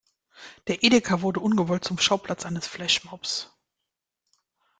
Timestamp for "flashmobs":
2.65-3.51